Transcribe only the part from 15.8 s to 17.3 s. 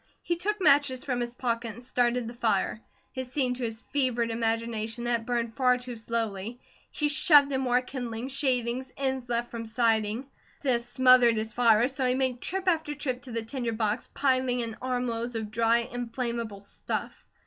inflammable stuff.